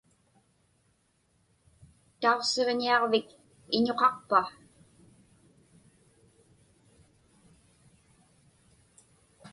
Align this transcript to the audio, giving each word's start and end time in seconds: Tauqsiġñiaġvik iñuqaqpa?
Tauqsiġñiaġvik 2.21 3.27
iñuqaqpa? 3.75 4.41